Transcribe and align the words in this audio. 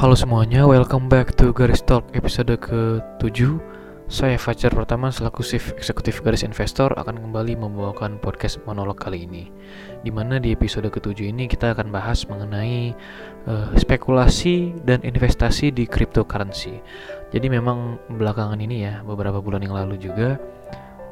Halo 0.00 0.16
semuanya, 0.16 0.64
welcome 0.64 1.12
back 1.12 1.36
to 1.36 1.52
Garis 1.52 1.84
Talk 1.84 2.08
episode 2.16 2.48
ke-7 2.56 3.60
Saya 4.08 4.40
Fajar 4.40 4.72
pertama 4.72 5.12
selaku 5.12 5.44
Chief 5.44 5.60
Eksekutif 5.76 6.24
Garis 6.24 6.40
Investor 6.40 6.96
akan 6.96 7.20
kembali 7.20 7.60
membawakan 7.60 8.16
podcast 8.16 8.64
monolog 8.64 8.96
kali 8.96 9.28
ini. 9.28 9.52
Di 10.00 10.08
mana 10.08 10.40
di 10.40 10.56
episode 10.56 10.88
ke-7 10.88 11.20
ini 11.36 11.44
kita 11.52 11.76
akan 11.76 11.92
bahas 11.92 12.24
mengenai 12.24 12.96
uh, 13.44 13.76
spekulasi 13.76 14.72
dan 14.88 15.04
investasi 15.04 15.68
di 15.68 15.84
cryptocurrency. 15.84 16.80
Jadi 17.28 17.52
memang 17.52 18.00
belakangan 18.08 18.56
ini 18.56 18.88
ya, 18.88 19.04
beberapa 19.04 19.44
bulan 19.44 19.68
yang 19.68 19.76
lalu 19.76 20.00
juga 20.00 20.40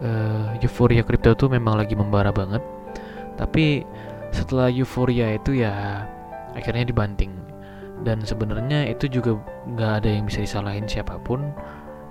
uh, 0.00 0.56
Euforia 0.64 1.04
crypto 1.04 1.36
itu 1.36 1.44
memang 1.52 1.76
lagi 1.76 1.92
membara 1.92 2.32
banget. 2.32 2.64
Tapi 3.36 3.84
setelah 4.32 4.72
euforia 4.72 5.36
itu 5.36 5.60
ya 5.60 6.08
akhirnya 6.56 6.88
dibanting 6.88 7.47
dan 8.06 8.22
sebenarnya 8.22 8.86
itu 8.90 9.10
juga 9.10 9.38
nggak 9.66 9.92
ada 10.04 10.08
yang 10.08 10.24
bisa 10.28 10.44
disalahin 10.44 10.86
siapa 10.86 11.18
pun. 11.22 11.50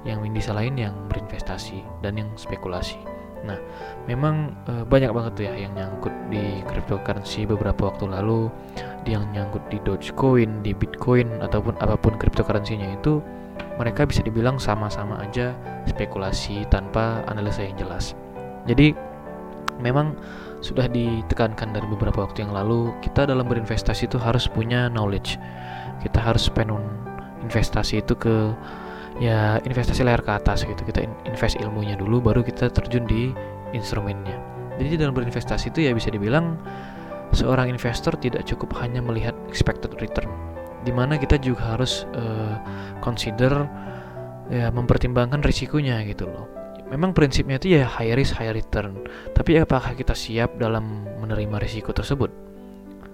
Yang 0.06 0.30
disalahin 0.40 0.80
yang 0.80 0.96
berinvestasi 1.12 1.84
dan 2.00 2.16
yang 2.16 2.30
spekulasi. 2.40 2.96
Nah 3.44 3.60
memang 4.08 4.56
e, 4.66 4.88
banyak 4.88 5.12
banget 5.12 5.32
tuh 5.36 5.46
ya 5.52 5.54
yang 5.68 5.74
nyangkut 5.76 6.14
di 6.32 6.64
cryptocurrency 6.64 7.44
beberapa 7.44 7.92
waktu 7.92 8.08
lalu. 8.08 8.48
Yang 9.04 9.24
nyangkut 9.36 9.64
di 9.68 9.78
Dogecoin, 9.84 10.64
di 10.64 10.72
Bitcoin 10.72 11.44
ataupun 11.44 11.76
apa 11.80 11.96
pun 12.00 12.16
cryptocurrency-nya 12.16 13.00
itu 13.00 13.20
mereka 13.78 14.04
bisa 14.08 14.26
dibilang 14.26 14.58
sama-sama 14.58 15.22
aja 15.22 15.54
spekulasi 15.88 16.66
tanpa 16.72 17.24
analisa 17.30 17.64
yang 17.64 17.78
jelas. 17.78 18.18
Jadi 18.68 18.92
memang 19.80 20.18
sudah 20.60 20.90
ditekankan 20.90 21.70
dari 21.74 21.86
beberapa 21.86 22.26
waktu 22.26 22.46
yang 22.46 22.54
lalu 22.54 22.90
kita 23.06 23.30
dalam 23.30 23.46
berinvestasi 23.46 24.10
itu 24.10 24.18
harus 24.18 24.50
punya 24.50 24.90
knowledge. 24.90 25.38
Kita 26.02 26.22
harus 26.22 26.50
spend 26.50 26.74
investasi 27.46 28.02
itu 28.02 28.14
ke 28.18 28.54
ya 29.22 29.62
investasi 29.62 30.02
layar 30.02 30.26
ke 30.26 30.32
atas 30.34 30.66
gitu. 30.66 30.82
Kita 30.82 31.06
invest 31.30 31.62
ilmunya 31.62 31.98
dulu 31.98 32.22
baru 32.22 32.42
kita 32.42 32.74
terjun 32.74 33.06
di 33.06 33.34
instrumennya. 33.74 34.38
Jadi 34.78 34.98
dalam 34.98 35.14
berinvestasi 35.14 35.74
itu 35.74 35.90
ya 35.90 35.92
bisa 35.94 36.10
dibilang 36.14 36.58
seorang 37.34 37.70
investor 37.70 38.18
tidak 38.18 38.46
cukup 38.46 38.78
hanya 38.82 39.02
melihat 39.02 39.34
expected 39.50 39.94
return. 40.02 40.30
Di 40.86 40.94
mana 40.94 41.20
kita 41.20 41.36
juga 41.42 41.78
harus 41.78 42.08
uh, 42.16 42.56
consider 43.02 43.68
ya 44.48 44.72
mempertimbangkan 44.72 45.44
risikonya 45.44 46.08
gitu 46.08 46.24
loh 46.32 46.57
memang 46.88 47.12
prinsipnya 47.12 47.60
itu 47.60 47.78
ya 47.80 47.88
high 47.88 48.16
risk 48.16 48.40
high 48.40 48.52
return. 48.52 49.04
Tapi 49.36 49.60
apakah 49.60 49.94
kita 49.94 50.16
siap 50.16 50.56
dalam 50.60 51.08
menerima 51.20 51.60
risiko 51.60 51.92
tersebut? 51.92 52.32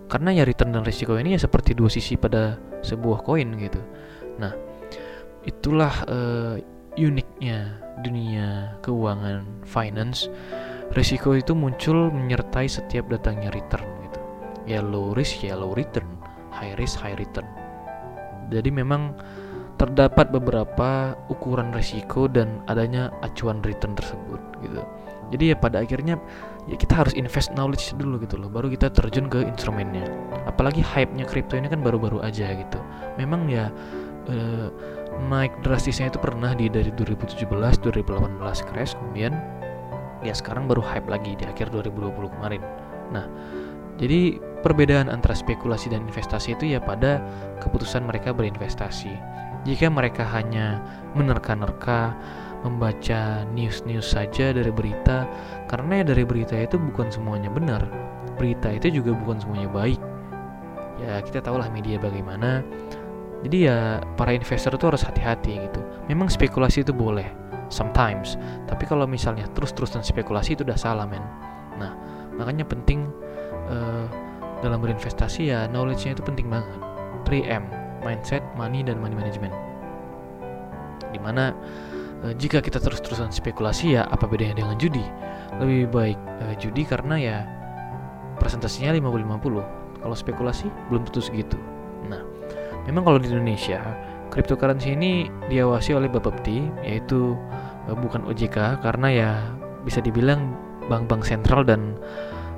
Karena 0.09 0.29
ya 0.35 0.43
return 0.45 0.75
dan 0.75 0.85
risiko 0.85 1.17
ini 1.17 1.33
ya 1.33 1.41
seperti 1.41 1.73
dua 1.73 1.89
sisi 1.89 2.13
pada 2.19 2.59
sebuah 2.85 3.25
koin 3.25 3.49
gitu. 3.57 3.81
Nah 4.37 4.53
itulah 5.43 5.93
uh, 6.05 6.55
uniknya 6.97 7.81
dunia 8.05 8.77
keuangan 8.85 9.65
finance. 9.65 10.29
Risiko 10.93 11.33
itu 11.33 11.57
muncul 11.57 12.13
menyertai 12.13 12.69
setiap 12.69 13.09
datangnya 13.09 13.49
return 13.49 13.87
gitu. 14.05 14.19
Ya 14.69 14.79
low 14.85 15.17
risk 15.17 15.41
ya 15.41 15.57
low 15.57 15.73
return. 15.73 16.05
High 16.53 16.77
risk 16.77 17.01
high 17.01 17.17
return. 17.17 17.49
Jadi 18.53 18.69
memang 18.69 19.17
terdapat 19.77 20.29
beberapa 20.29 21.17
ukuran 21.27 21.73
risiko 21.73 22.29
dan 22.29 22.61
adanya 22.69 23.09
acuan 23.25 23.59
return 23.65 23.97
tersebut 23.97 24.39
gitu. 24.61 24.81
Jadi 25.33 25.43
ya 25.49 25.55
pada 25.57 25.81
akhirnya 25.81 26.21
ya 26.69 26.77
kita 26.77 26.93
harus 26.93 27.17
invest 27.17 27.51
knowledge 27.57 27.97
dulu 27.97 28.21
gitu 28.21 28.37
loh 28.37 28.47
baru 28.53 28.69
kita 28.69 28.93
terjun 28.93 29.27
ke 29.27 29.41
instrumennya. 29.41 30.05
Apalagi 30.45 30.85
hype-nya 30.85 31.25
crypto 31.25 31.57
ini 31.57 31.67
kan 31.67 31.81
baru-baru 31.81 32.21
aja 32.21 32.53
gitu. 32.53 32.79
Memang 33.17 33.49
ya 33.49 33.73
eh, 34.29 34.69
naik 35.25 35.57
drastisnya 35.65 36.13
itu 36.13 36.21
pernah 36.21 36.53
di 36.53 36.69
dari 36.69 36.93
2017 36.93 37.49
2018 37.49 38.69
crash 38.69 38.93
kemudian 38.97 39.33
ya 40.23 40.33
sekarang 40.33 40.69
baru 40.69 40.79
hype 40.85 41.09
lagi 41.09 41.33
di 41.35 41.43
akhir 41.49 41.73
2020 41.73 42.33
kemarin. 42.39 42.61
Nah 43.09 43.25
jadi 43.97 44.41
perbedaan 44.65 45.11
antara 45.11 45.37
spekulasi 45.37 45.93
dan 45.93 46.05
investasi 46.07 46.57
itu 46.57 46.73
ya 46.73 46.79
pada 46.81 47.21
keputusan 47.61 48.05
mereka 48.05 48.33
berinvestasi 48.33 49.13
jika 49.63 49.87
mereka 49.87 50.27
hanya 50.27 50.83
menerka-nerka 51.15 52.15
membaca 52.63 53.43
news-news 53.51 54.15
saja 54.15 54.55
dari 54.55 54.71
berita 54.71 55.27
karena 55.67 56.01
ya 56.01 56.15
dari 56.15 56.23
berita 56.23 56.55
itu 56.55 56.79
bukan 56.79 57.11
semuanya 57.11 57.51
benar. 57.51 57.83
Berita 58.39 58.71
itu 58.71 59.03
juga 59.03 59.11
bukan 59.13 59.39
semuanya 59.43 59.69
baik. 59.69 59.99
Ya 61.03 61.19
kita 61.19 61.43
tahulah 61.43 61.67
media 61.71 61.99
bagaimana. 61.99 62.63
Jadi 63.43 63.67
ya 63.67 63.99
para 64.15 64.31
investor 64.31 64.79
itu 64.79 64.87
harus 64.87 65.03
hati-hati 65.03 65.59
gitu. 65.67 65.83
Memang 66.07 66.31
spekulasi 66.31 66.87
itu 66.87 66.95
boleh 66.95 67.27
sometimes. 67.67 68.39
Tapi 68.71 68.87
kalau 68.87 69.03
misalnya 69.03 69.43
terus-terusan 69.51 69.99
spekulasi 69.99 70.55
itu 70.55 70.63
udah 70.63 70.79
salah 70.79 71.03
men. 71.03 71.23
Nah 71.75 71.91
makanya 72.39 72.63
penting 72.63 73.11
uh, 73.67 74.07
dalam 74.63 74.79
berinvestasi 74.79 75.51
ya 75.51 75.67
knowledge-nya 75.67 76.15
itu 76.15 76.23
penting 76.23 76.47
banget. 76.47 76.79
3M 77.27 77.82
mindset 78.03 78.43
money 78.59 78.83
dan 78.83 78.99
money 78.99 79.15
management. 79.17 79.55
Di 81.09 81.19
mana 81.19 81.55
Eh, 82.23 82.33
jika 82.39 82.63
kita 82.63 82.79
terus-terusan 82.79 83.35
spekulasi 83.35 83.99
ya 83.99 84.07
apa 84.07 84.23
bedanya 84.23 84.63
dengan 84.63 84.79
judi? 84.79 85.03
Lebih 85.59 85.91
baik 85.91 86.19
uh, 86.39 86.55
judi 86.55 86.87
karena 86.87 87.15
ya 87.19 87.37
presentasinya 88.39 88.95
50-50 88.95 90.01
kalau 90.01 90.15
spekulasi 90.15 90.71
belum 90.87 91.03
tentu 91.03 91.19
segitu. 91.19 91.59
Nah 92.07 92.23
memang 92.87 93.03
kalau 93.03 93.19
di 93.19 93.27
Indonesia 93.27 93.83
cryptocurrency 94.31 94.95
ini 94.95 95.27
diawasi 95.51 95.93
oleh 95.99 96.07
Bapepti 96.07 96.63
yaitu 96.87 97.35
uh, 97.91 97.95
bukan 97.99 98.23
OJK 98.23 98.79
karena 98.79 99.07
ya 99.11 99.31
bisa 99.83 99.99
dibilang 99.99 100.55
bank-bank 100.87 101.27
sentral 101.27 101.67
dan 101.67 101.99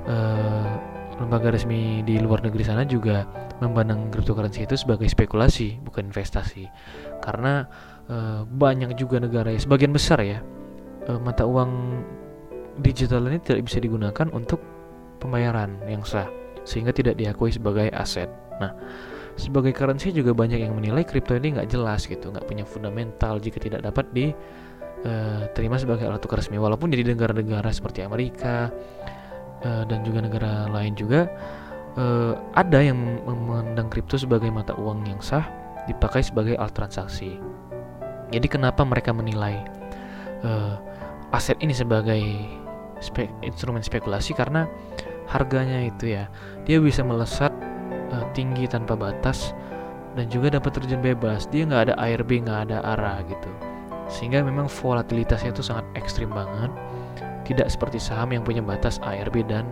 uh, 0.06 0.78
lembaga 1.16 1.48
resmi 1.48 2.04
di 2.04 2.20
luar 2.20 2.44
negeri 2.44 2.64
sana 2.64 2.84
juga 2.84 3.24
memandang 3.64 4.12
cryptocurrency 4.12 4.68
itu 4.68 4.76
sebagai 4.76 5.08
spekulasi 5.08 5.80
bukan 5.80 6.12
investasi 6.12 6.68
karena 7.24 7.64
uh, 8.12 8.44
banyak 8.44 8.92
juga 9.00 9.16
negara 9.16 9.48
ya 9.48 9.60
sebagian 9.60 9.96
besar 9.96 10.20
ya 10.20 10.44
uh, 11.08 11.16
mata 11.16 11.48
uang 11.48 12.04
digital 12.84 13.24
ini 13.32 13.40
tidak 13.40 13.64
bisa 13.64 13.80
digunakan 13.80 14.28
untuk 14.36 14.60
pembayaran 15.20 15.80
yang 15.88 16.04
sah 16.04 16.28
sehingga 16.66 16.90
tidak 16.92 17.16
diakui 17.16 17.54
sebagai 17.54 17.88
aset. 17.94 18.28
Nah, 18.58 18.74
sebagai 19.38 19.72
currency 19.72 20.10
juga 20.10 20.34
banyak 20.34 20.60
yang 20.60 20.74
menilai 20.74 21.06
kripto 21.06 21.38
ini 21.38 21.56
nggak 21.56 21.70
jelas 21.70 22.04
gitu, 22.04 22.34
nggak 22.34 22.44
punya 22.44 22.66
fundamental 22.66 23.38
jika 23.38 23.62
tidak 23.62 23.86
dapat 23.86 24.04
diterima 24.12 25.76
uh, 25.78 25.80
sebagai 25.80 26.04
alat 26.04 26.20
tukar 26.20 26.42
resmi. 26.42 26.58
Walaupun 26.58 26.90
di 26.92 27.00
negara-negara 27.00 27.70
seperti 27.70 28.02
Amerika 28.02 28.68
uh, 29.64 29.84
dan 29.88 30.04
juga 30.04 30.24
negara 30.24 30.68
lain 30.68 30.92
juga 30.92 31.30
uh, 31.96 32.36
ada 32.54 32.78
yang 32.80 32.96
memandang 33.24 33.88
kripto 33.88 34.20
sebagai 34.20 34.52
mata 34.52 34.76
uang 34.76 35.08
yang 35.08 35.20
sah 35.24 35.44
dipakai 35.86 36.22
sebagai 36.22 36.58
alat 36.58 36.74
transaksi. 36.74 37.38
Jadi 38.34 38.46
kenapa 38.50 38.82
mereka 38.82 39.14
menilai 39.14 39.62
uh, 40.42 40.74
aset 41.30 41.56
ini 41.62 41.72
sebagai 41.72 42.20
spe 42.98 43.30
instrumen 43.46 43.80
spekulasi? 43.80 44.34
Karena 44.34 44.66
harganya 45.30 45.86
itu 45.86 46.14
ya 46.14 46.26
dia 46.66 46.82
bisa 46.82 47.06
melesat 47.06 47.54
uh, 48.10 48.26
tinggi 48.34 48.66
tanpa 48.66 48.98
batas 48.98 49.54
dan 50.18 50.26
juga 50.26 50.58
dapat 50.58 50.74
terjun 50.74 51.00
bebas. 51.00 51.46
Dia 51.54 51.64
nggak 51.70 51.82
ada 51.90 51.94
ARB 52.02 52.30
nggak 52.42 52.60
ada 52.70 52.82
arah 52.82 53.22
gitu. 53.30 53.50
Sehingga 54.10 54.42
memang 54.42 54.66
volatilitasnya 54.70 55.54
itu 55.54 55.62
sangat 55.62 55.86
ekstrim 55.98 56.30
banget 56.30 56.70
tidak 57.46 57.70
seperti 57.70 58.02
saham 58.02 58.34
yang 58.34 58.42
punya 58.42 58.60
batas 58.60 58.98
ARB 59.00 59.46
dan 59.46 59.64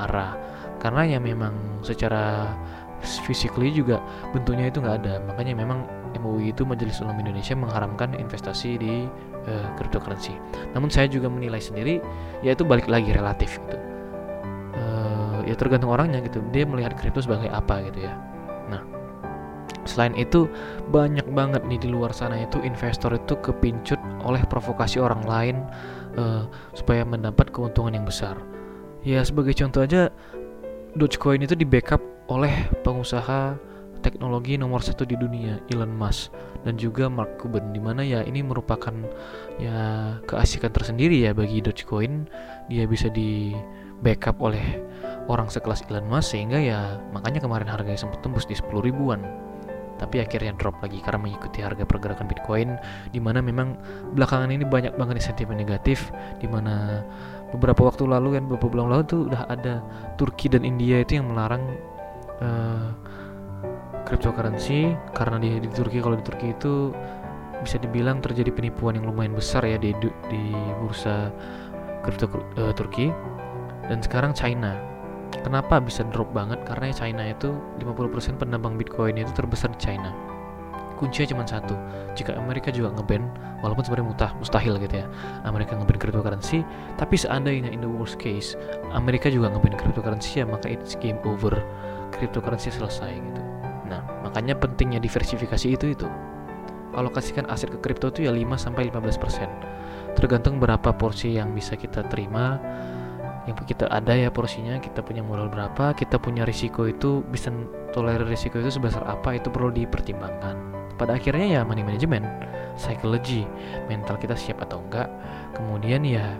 arah 0.00 0.34
karena 0.80 1.16
ya 1.16 1.18
memang 1.20 1.52
secara 1.84 2.54
physically 3.02 3.70
juga 3.70 4.02
bentuknya 4.34 4.72
itu 4.72 4.82
nggak 4.82 4.96
ada 5.04 5.14
makanya 5.28 5.54
memang 5.54 5.86
MUI 6.16 6.56
itu 6.56 6.64
Majelis 6.64 7.04
Ulama 7.04 7.20
Indonesia 7.20 7.52
mengharamkan 7.52 8.16
investasi 8.16 8.80
di 8.80 9.04
uh, 9.44 9.68
cryptocurrency. 9.76 10.32
Namun 10.72 10.88
saya 10.88 11.06
juga 11.10 11.28
menilai 11.28 11.60
sendiri 11.60 12.00
yaitu 12.40 12.64
balik 12.64 12.88
lagi 12.88 13.12
relatif 13.12 13.60
gitu. 13.68 13.78
Uh, 14.78 15.44
ya 15.44 15.52
tergantung 15.52 15.92
orangnya 15.92 16.24
gitu. 16.24 16.40
Dia 16.48 16.64
melihat 16.64 16.96
kripto 16.96 17.20
sebagai 17.20 17.52
apa 17.52 17.84
gitu 17.92 18.08
ya. 18.08 18.16
Nah, 18.72 18.80
selain 19.88 20.12
itu 20.14 20.44
banyak 20.92 21.24
banget 21.32 21.64
nih 21.64 21.80
di 21.80 21.88
luar 21.88 22.12
sana 22.12 22.36
itu 22.44 22.60
investor 22.60 23.16
itu 23.16 23.34
kepincut 23.40 23.98
oleh 24.22 24.44
provokasi 24.46 25.00
orang 25.00 25.24
lain 25.24 25.56
uh, 26.20 26.44
supaya 26.76 27.02
mendapat 27.08 27.48
keuntungan 27.48 27.96
yang 27.96 28.04
besar. 28.04 28.36
Ya 29.02 29.24
sebagai 29.24 29.56
contoh 29.56 29.82
aja 29.82 30.12
Dogecoin 30.98 31.40
itu 31.40 31.54
di 31.56 31.64
backup 31.64 32.00
oleh 32.28 32.68
pengusaha 32.84 33.56
teknologi 34.00 34.54
nomor 34.54 34.80
satu 34.80 35.02
di 35.02 35.18
dunia 35.18 35.58
Elon 35.68 35.90
Musk 35.90 36.30
dan 36.62 36.78
juga 36.78 37.10
Mark 37.10 37.38
Cuban 37.42 37.74
di 37.74 37.80
mana 37.82 38.02
ya 38.06 38.22
ini 38.22 38.42
merupakan 38.46 38.94
ya 39.58 40.14
keasikan 40.24 40.70
tersendiri 40.70 41.26
ya 41.26 41.34
bagi 41.34 41.58
Dogecoin 41.58 42.30
dia 42.70 42.86
bisa 42.86 43.10
di 43.10 43.52
backup 44.02 44.38
oleh 44.38 44.78
orang 45.26 45.50
sekelas 45.50 45.86
Elon 45.90 46.06
Musk 46.06 46.34
sehingga 46.34 46.58
ya 46.62 47.02
makanya 47.10 47.42
kemarin 47.42 47.68
harganya 47.68 47.98
sempat 47.98 48.22
tembus 48.22 48.46
di 48.46 48.54
10 48.54 48.70
ribuan 48.86 49.20
tapi 49.98 50.22
akhirnya 50.22 50.54
drop 50.54 50.78
lagi 50.80 51.02
karena 51.02 51.18
mengikuti 51.18 51.58
harga 51.60 51.82
pergerakan 51.82 52.30
Bitcoin 52.30 52.78
di 53.10 53.18
mana 53.18 53.42
memang 53.42 53.74
belakangan 54.14 54.48
ini 54.54 54.62
banyak 54.62 54.94
banget 54.94 55.20
sentimen 55.20 55.58
negatif 55.58 56.14
di 56.38 56.46
mana 56.46 57.02
beberapa 57.52 57.88
waktu 57.88 58.04
lalu 58.04 58.38
kan 58.38 58.42
beberapa 58.46 58.66
bulan 58.68 58.86
lalu 58.92 59.04
tuh 59.08 59.20
udah 59.28 59.42
ada 59.48 59.80
Turki 60.20 60.52
dan 60.52 60.64
India 60.64 61.00
itu 61.00 61.20
yang 61.20 61.32
melarang 61.32 61.64
uh, 62.44 62.92
cryptocurrency. 64.04 64.96
Karena 65.12 65.36
di, 65.40 65.60
di 65.60 65.68
Turki 65.72 66.00
kalau 66.00 66.16
di 66.16 66.24
Turki 66.24 66.52
itu 66.52 66.92
bisa 67.58 67.76
dibilang 67.80 68.22
terjadi 68.22 68.54
penipuan 68.54 68.94
yang 68.96 69.10
lumayan 69.10 69.34
besar 69.34 69.66
ya 69.66 69.76
di 69.76 69.90
di 70.30 70.42
bursa 70.80 71.32
kripto 72.04 72.28
uh, 72.60 72.72
Turki. 72.76 73.08
Dan 73.88 74.04
sekarang 74.04 74.36
China 74.36 74.76
kenapa 75.42 75.78
bisa 75.82 76.04
drop 76.10 76.30
banget 76.32 76.62
karena 76.66 76.92
China 76.94 77.22
itu 77.26 77.54
50% 77.82 78.40
penambang 78.40 78.74
Bitcoin 78.76 79.18
itu 79.18 79.30
terbesar 79.34 79.72
di 79.74 79.80
China 79.80 80.10
kuncinya 80.98 81.30
cuma 81.30 81.44
satu 81.46 81.78
jika 82.18 82.34
Amerika 82.34 82.74
juga 82.74 82.90
ngeban 82.98 83.30
walaupun 83.62 83.86
sebenarnya 83.86 84.06
mutah 84.10 84.30
mustahil 84.42 84.74
gitu 84.82 84.98
ya 84.98 85.06
Amerika 85.46 85.78
ngeban 85.78 85.94
cryptocurrency 85.94 86.66
tapi 86.98 87.14
seandainya 87.14 87.70
in 87.70 87.78
the 87.78 87.90
worst 87.90 88.18
case 88.18 88.58
Amerika 88.90 89.30
juga 89.30 89.54
ngeban 89.54 89.78
cryptocurrency 89.78 90.42
ya 90.42 90.46
maka 90.46 90.66
it's 90.66 90.98
game 90.98 91.22
over 91.22 91.54
cryptocurrency 92.18 92.74
selesai 92.74 93.14
gitu 93.14 93.42
Nah, 93.88 94.04
makanya 94.22 94.54
pentingnya 94.54 95.00
diversifikasi 95.00 95.66
itu 95.74 95.96
itu. 95.96 96.08
Alokasikan 96.92 97.48
aset 97.48 97.72
ke 97.72 97.78
kripto 97.80 98.12
itu 98.12 98.28
ya 98.28 98.32
5 98.32 98.56
sampai 98.60 98.92
15%. 98.92 99.48
Tergantung 100.16 100.60
berapa 100.60 100.92
porsi 100.94 101.36
yang 101.36 101.56
bisa 101.56 101.74
kita 101.74 102.04
terima. 102.06 102.60
Yang 103.48 103.64
kita 103.64 103.88
ada 103.88 104.12
ya 104.12 104.28
porsinya, 104.28 104.76
kita 104.76 105.00
punya 105.00 105.24
modal 105.24 105.48
berapa, 105.48 105.96
kita 105.96 106.20
punya 106.20 106.44
risiko 106.44 106.84
itu 106.84 107.24
bisa 107.32 107.48
tolerir 107.96 108.28
risiko 108.28 108.60
itu 108.60 108.68
sebesar 108.68 109.00
apa 109.08 109.40
itu 109.40 109.48
perlu 109.48 109.72
dipertimbangkan. 109.72 110.76
Pada 111.00 111.16
akhirnya 111.16 111.46
ya 111.56 111.60
money 111.64 111.80
management, 111.80 112.28
psychology, 112.76 113.48
mental 113.88 114.20
kita 114.20 114.36
siap 114.36 114.60
atau 114.60 114.84
enggak. 114.84 115.08
Kemudian 115.56 116.04
ya 116.04 116.36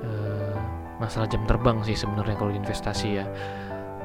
eh, 0.00 0.56
masalah 0.96 1.28
jam 1.28 1.44
terbang 1.44 1.84
sih 1.84 1.96
sebenarnya 1.96 2.40
kalau 2.40 2.56
investasi 2.56 3.20
ya 3.20 3.24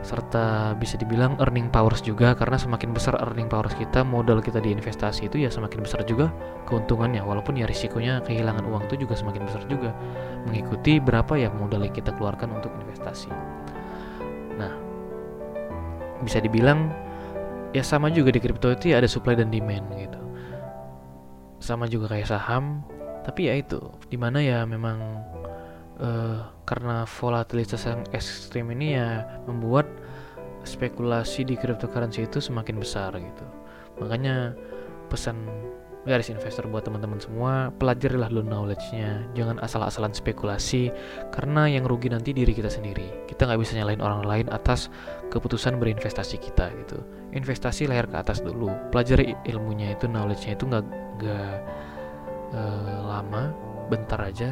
serta 0.04 0.78
bisa 0.78 1.00
dibilang 1.00 1.34
earning 1.42 1.72
powers 1.74 2.04
juga 2.04 2.38
karena 2.38 2.60
semakin 2.60 2.94
besar 2.94 3.18
earning 3.22 3.50
powers 3.50 3.74
kita 3.74 4.06
modal 4.06 4.38
kita 4.44 4.62
di 4.62 4.70
investasi 4.76 5.32
itu 5.32 5.42
ya 5.42 5.50
semakin 5.50 5.82
besar 5.82 6.06
juga 6.06 6.30
keuntungannya. 6.70 7.26
Walaupun 7.26 7.58
ya 7.58 7.66
risikonya 7.66 8.22
kehilangan 8.22 8.66
uang 8.70 8.86
itu 8.92 9.08
juga 9.08 9.18
semakin 9.18 9.48
besar 9.50 9.66
juga 9.66 9.96
mengikuti 10.46 11.02
berapa 11.02 11.34
ya 11.40 11.50
modal 11.50 11.82
yang 11.86 11.96
kita 11.96 12.14
keluarkan 12.14 12.54
untuk 12.54 12.70
investasi. 12.78 13.34
Nah 14.60 14.74
bisa 16.22 16.38
dibilang 16.38 16.94
ya 17.74 17.82
sama 17.82 18.08
juga 18.14 18.32
di 18.32 18.40
crypto 18.40 18.72
itu 18.72 18.94
ya 18.94 19.02
ada 19.02 19.10
supply 19.10 19.34
dan 19.34 19.50
demand 19.50 19.90
gitu. 19.98 20.22
Sama 21.58 21.90
juga 21.90 22.14
kayak 22.14 22.30
saham 22.30 22.86
tapi 23.26 23.50
ya 23.50 23.58
itu 23.58 23.82
di 24.06 24.22
mana 24.22 24.38
ya 24.38 24.70
memang 24.70 25.02
uh, 26.00 26.50
karena 26.66 27.06
volatilitas 27.06 27.86
yang 27.86 28.02
ekstrim 28.12 28.72
ini 28.74 28.98
ya 28.98 29.24
membuat 29.46 29.86
spekulasi 30.66 31.46
di 31.46 31.56
cryptocurrency 31.56 32.26
itu 32.26 32.42
semakin 32.42 32.82
besar 32.82 33.14
gitu. 33.16 33.46
Makanya 34.02 34.58
pesan 35.08 35.38
garis 36.06 36.30
investor 36.30 36.70
buat 36.70 36.86
teman-teman 36.86 37.18
semua, 37.18 37.74
pelajarilah 37.82 38.30
dulu 38.30 38.46
knowledge-nya. 38.46 39.26
Jangan 39.34 39.58
asal-asalan 39.58 40.14
spekulasi 40.14 40.94
karena 41.34 41.66
yang 41.66 41.86
rugi 41.90 42.14
nanti 42.14 42.30
diri 42.30 42.54
kita 42.54 42.70
sendiri. 42.70 43.26
Kita 43.26 43.50
nggak 43.50 43.60
bisa 43.62 43.74
nyalain 43.74 44.02
orang 44.02 44.22
lain 44.22 44.48
atas 44.54 44.94
keputusan 45.34 45.82
berinvestasi 45.82 46.38
kita 46.38 46.70
gitu. 46.86 47.02
Investasi 47.34 47.90
layar 47.90 48.06
ke 48.06 48.22
atas 48.22 48.46
dulu. 48.46 48.70
Pelajari 48.94 49.34
ilmunya 49.50 49.98
itu, 49.98 50.06
knowledge-nya 50.06 50.54
itu 50.54 50.66
nggak 50.70 50.86
nggak 51.18 51.56
uh, 52.54 53.00
lama, 53.10 53.50
bentar 53.88 54.20
aja 54.22 54.52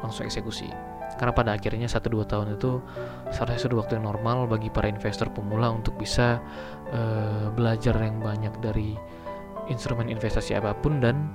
langsung, 0.00 0.24
eksekusi. 0.26 0.68
Karena 1.14 1.30
pada 1.30 1.54
akhirnya 1.54 1.86
1-2 1.86 2.26
tahun 2.26 2.58
itu 2.58 2.82
seharusnya 3.30 3.60
sudah 3.70 3.76
waktu 3.86 3.92
yang 4.00 4.10
normal 4.10 4.50
bagi 4.50 4.66
para 4.66 4.90
investor 4.90 5.30
pemula 5.30 5.70
untuk 5.70 5.94
bisa 5.94 6.42
uh, 6.90 7.46
belajar 7.54 7.94
yang 8.02 8.18
banyak 8.18 8.50
dari 8.58 8.98
instrumen 9.70 10.10
investasi 10.10 10.58
apa 10.58 10.74
pun 10.74 10.98
dan 10.98 11.30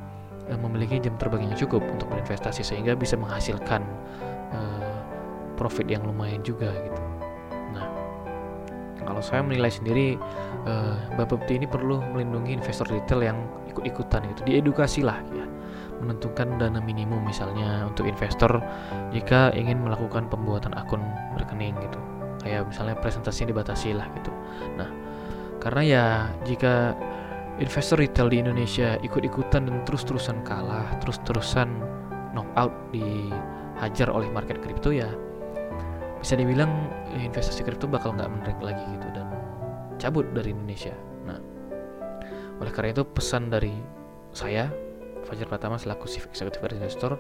uh, 0.52 0.60
memiliki 0.60 1.00
jam 1.00 1.16
terbang 1.16 1.48
yang 1.48 1.56
cukup 1.56 1.80
untuk 1.88 2.12
berinvestasi 2.12 2.60
sehingga 2.60 2.92
bisa 2.94 3.16
menghasilkan 3.16 3.82
uh, 4.52 5.00
profit 5.56 5.88
yang 5.88 6.04
lumayan 6.04 6.44
juga 6.44 6.76
gitu. 6.76 7.02
Nah, 7.72 7.88
kalau 9.00 9.24
saya 9.24 9.40
menilai 9.48 9.72
sendiri 9.72 10.20
uh, 10.68 11.48
ini 11.48 11.66
perlu 11.66 12.04
melindungi 12.12 12.52
investor 12.52 12.92
retail 12.92 13.24
yang 13.24 13.40
ikut-ikutan 13.72 14.28
gitu, 14.36 14.44
diedukasi 14.44 15.08
lah 15.08 15.24
ya 15.32 15.48
menentukan 16.00 16.60
dana 16.60 16.80
minimum 16.80 17.22
misalnya 17.24 17.88
untuk 17.88 18.08
investor 18.08 18.64
jika 19.12 19.52
ingin 19.54 19.84
melakukan 19.84 20.28
pembuatan 20.32 20.72
akun 20.76 21.04
rekening 21.36 21.76
gitu. 21.84 22.00
Kayak 22.40 22.72
misalnya 22.72 22.96
presentasi 22.98 23.52
dibatasi 23.52 23.94
lah 23.94 24.08
gitu. 24.16 24.32
Nah 24.80 24.90
karena 25.60 25.82
ya 25.84 26.06
jika 26.48 26.96
investor 27.60 28.00
retail 28.00 28.32
di 28.32 28.40
Indonesia 28.40 28.96
ikut-ikutan 29.04 29.68
dan 29.68 29.84
terus-terusan 29.84 30.40
kalah 30.48 30.88
terus-terusan 31.04 31.68
knockout 32.32 32.72
dihajar 32.96 34.08
oleh 34.08 34.32
market 34.32 34.64
kripto 34.64 34.96
ya 34.96 35.12
bisa 36.20 36.40
dibilang 36.40 36.72
investasi 37.12 37.68
kripto 37.68 37.88
bakal 37.88 38.16
nggak 38.16 38.32
menarik 38.32 38.60
lagi 38.64 38.84
gitu 38.96 39.08
dan 39.12 39.28
cabut 40.00 40.24
dari 40.32 40.56
Indonesia. 40.56 40.96
Nah 41.28 41.40
oleh 42.64 42.72
karena 42.72 42.96
itu 42.96 43.04
pesan 43.04 43.52
dari 43.52 43.76
saya 44.32 44.72
Fajar 45.30 45.46
Pratama 45.46 45.78
selaku 45.78 46.10
Chief 46.10 46.26
Executive 46.26 46.66
Investor 46.74 47.16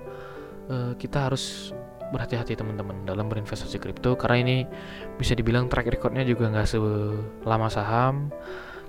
uh, 0.69 0.94
kita 0.97 1.29
harus 1.29 1.73
berhati-hati 2.09 2.57
teman-teman 2.57 3.06
dalam 3.06 3.29
berinvestasi 3.29 3.77
kripto. 3.77 4.17
Karena 4.17 4.38
ini 4.41 4.57
bisa 5.17 5.38
dibilang 5.38 5.69
track 5.69 5.94
recordnya 5.94 6.25
juga 6.25 6.50
nggak 6.50 6.67
selama 6.67 7.69
saham. 7.69 8.33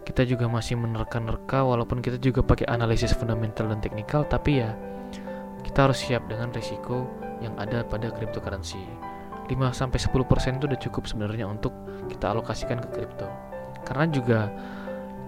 Kita 0.00 0.25
juga 0.25 0.49
masih 0.49 0.81
menerka-nerka 0.81 1.61
walaupun 1.61 2.00
kita 2.00 2.17
juga 2.17 2.40
pakai 2.40 2.64
analisis 2.72 3.12
fundamental 3.12 3.69
dan 3.69 3.84
teknikal 3.84 4.25
tapi 4.25 4.64
ya 4.64 4.72
kita 5.61 5.87
harus 5.87 6.00
siap 6.00 6.25
dengan 6.26 6.49
risiko 6.50 7.05
yang 7.44 7.52
ada 7.61 7.84
pada 7.84 8.08
cryptocurrency. 8.08 8.81
5 9.50 9.55
sampai 9.74 9.98
10% 9.98 10.56
itu 10.62 10.65
udah 10.70 10.81
cukup 10.81 11.05
sebenarnya 11.10 11.44
untuk 11.44 11.74
kita 12.08 12.32
alokasikan 12.32 12.81
ke 12.81 12.89
kripto. 12.96 13.29
Karena 13.84 14.06
juga 14.08 14.41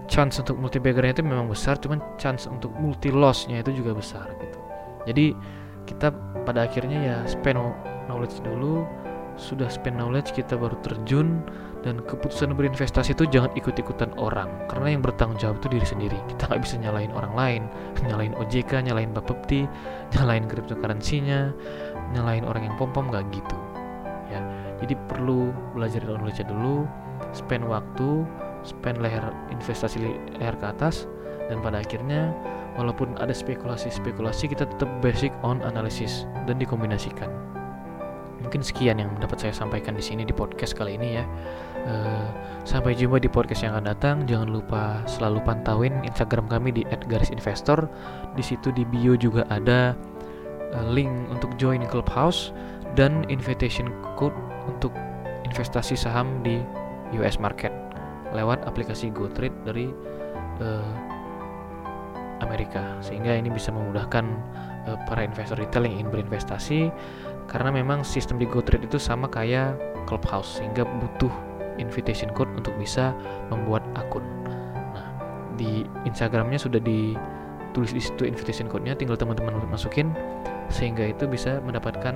chance 0.07 0.39
untuk 0.39 0.59
multi 0.59 0.77
baggernya 0.79 1.21
itu 1.21 1.23
memang 1.25 1.47
besar 1.47 1.79
cuman 1.79 1.99
chance 2.19 2.45
untuk 2.49 2.71
multi 2.75 3.09
lossnya 3.09 3.63
itu 3.63 3.71
juga 3.83 3.95
besar 3.95 4.27
gitu. 4.39 4.59
Jadi 5.07 5.25
kita 5.83 6.11
pada 6.47 6.67
akhirnya 6.67 6.99
ya 6.99 7.17
spend 7.27 7.59
knowledge 8.07 8.39
dulu. 8.43 8.83
Sudah 9.33 9.65
spend 9.65 9.97
knowledge 9.97 10.29
kita 10.37 10.53
baru 10.53 10.77
terjun 10.85 11.41
dan 11.81 12.05
keputusan 12.05 12.53
berinvestasi 12.53 13.17
itu 13.17 13.25
jangan 13.33 13.49
ikut-ikutan 13.57 14.13
orang. 14.21 14.47
Karena 14.69 14.93
yang 14.93 15.01
bertanggung 15.01 15.41
jawab 15.41 15.57
itu 15.57 15.73
diri 15.73 15.87
sendiri. 15.89 16.17
Kita 16.29 16.53
nggak 16.53 16.61
bisa 16.61 16.75
nyalain 16.77 17.09
orang 17.11 17.33
lain. 17.33 17.61
Nyalain 18.07 18.33
OJK 18.37 18.85
nyalain 18.85 19.09
Bapepti 19.09 19.65
nyalain 20.13 20.45
cryptocurrency-nya 20.45 21.49
nyalain 22.13 22.45
orang 22.45 22.69
yang 22.69 22.75
pom 22.77 22.93
pom 22.93 23.09
nggak 23.09 23.25
gitu. 23.33 23.57
Ya. 24.29 24.39
Jadi 24.85 24.93
perlu 25.09 25.49
belajar 25.73 26.05
knowledge 26.05 26.45
dulu 26.45 26.85
spend 27.33 27.65
waktu 27.65 28.27
spend 28.63 28.99
leher 29.03 29.31
investasi 29.51 29.99
leher 30.39 30.55
ke 30.57 30.65
atas 30.65 31.07
dan 31.51 31.59
pada 31.59 31.83
akhirnya 31.83 32.31
walaupun 32.79 33.13
ada 33.21 33.35
spekulasi-spekulasi 33.35 34.49
kita 34.49 34.65
tetap 34.65 34.89
basic 35.03 35.29
on 35.45 35.61
analisis 35.61 36.25
dan 36.49 36.57
dikombinasikan. 36.57 37.29
Mungkin 38.43 38.59
sekian 38.59 38.99
yang 38.99 39.11
dapat 39.23 39.39
saya 39.39 39.53
sampaikan 39.55 39.95
di 39.95 40.03
sini 40.03 40.27
di 40.27 40.35
podcast 40.35 40.75
kali 40.75 40.99
ini 40.99 41.15
ya. 41.15 41.25
Uh, 41.83 42.27
sampai 42.67 42.91
jumpa 42.91 43.19
di 43.19 43.31
podcast 43.31 43.63
yang 43.63 43.79
akan 43.79 43.87
datang. 43.87 44.15
Jangan 44.27 44.51
lupa 44.51 44.99
selalu 45.07 45.39
pantauin 45.47 45.95
instagram 46.03 46.51
kami 46.51 46.75
di 46.75 46.83
@garisinvestor. 47.07 47.87
Di 48.35 48.43
situ 48.43 48.75
di 48.75 48.83
bio 48.83 49.15
juga 49.15 49.47
ada 49.47 49.95
uh, 50.75 50.85
link 50.91 51.11
untuk 51.31 51.55
join 51.55 51.87
clubhouse 51.87 52.51
dan 52.99 53.23
invitation 53.31 53.87
code 54.19 54.35
untuk 54.67 54.91
investasi 55.47 55.95
saham 55.95 56.43
di 56.43 56.59
US 57.15 57.39
market 57.39 57.71
lewat 58.33 58.65
aplikasi 58.65 59.13
GoTrade 59.13 59.55
dari 59.63 59.87
uh, 60.59 60.93
Amerika 62.41 62.99
sehingga 62.99 63.37
ini 63.37 63.47
bisa 63.47 63.71
memudahkan 63.71 64.25
uh, 64.89 64.97
para 65.07 65.23
investor 65.23 65.55
retail 65.55 65.87
yang 65.87 66.03
ingin 66.03 66.09
berinvestasi 66.11 66.91
karena 67.47 67.71
memang 67.71 68.03
sistem 68.03 68.41
di 68.41 68.49
GoTrade 68.49 68.87
itu 68.89 68.99
sama 68.99 69.31
kayak 69.31 69.79
Clubhouse 70.09 70.59
sehingga 70.59 70.83
butuh 70.83 71.31
invitation 71.79 72.29
code 72.35 72.51
untuk 72.53 72.75
bisa 72.77 73.15
membuat 73.49 73.81
akun. 73.97 74.23
Nah, 74.93 75.07
di 75.57 75.87
Instagramnya 76.05 76.59
sudah 76.59 76.81
ditulis 76.83 77.91
di 77.95 78.01
situ 78.03 78.27
invitation 78.27 78.69
code-nya, 78.69 78.93
tinggal 78.93 79.17
teman-teman 79.17 79.57
masukin 79.71 80.13
sehingga 80.69 81.05
itu 81.07 81.25
bisa 81.25 81.59
mendapatkan 81.63 82.13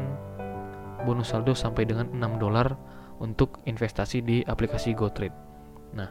bonus 1.05 1.31
saldo 1.31 1.55
sampai 1.55 1.88
dengan 1.88 2.09
6 2.12 2.41
dolar 2.41 2.75
untuk 3.17 3.62
investasi 3.65 4.21
di 4.21 4.38
aplikasi 4.45 4.93
GoTrade. 4.93 5.47
Nah, 5.94 6.10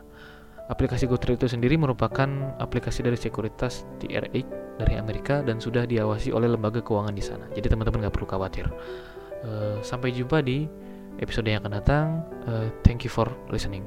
Aplikasi 0.67 1.07
GoTrade 1.07 1.39
itu 1.39 1.47
sendiri 1.47 1.79
merupakan 1.79 2.27
aplikasi 2.59 3.07
dari 3.07 3.15
sekuritas 3.15 3.87
TRX 4.03 4.45
dari 4.83 4.99
Amerika 4.99 5.39
dan 5.39 5.63
sudah 5.63 5.87
diawasi 5.87 6.35
oleh 6.35 6.51
lembaga 6.51 6.83
keuangan 6.83 7.15
di 7.15 7.23
sana. 7.23 7.47
Jadi 7.55 7.71
teman-teman 7.71 8.03
nggak 8.03 8.15
perlu 8.15 8.27
khawatir. 8.27 8.67
Uh, 9.47 9.79
sampai 9.87 10.11
jumpa 10.11 10.43
di 10.43 10.67
episode 11.23 11.47
yang 11.47 11.63
akan 11.63 11.71
datang. 11.79 12.07
Uh, 12.51 12.67
thank 12.83 13.07
you 13.07 13.11
for 13.11 13.31
listening. 13.47 13.87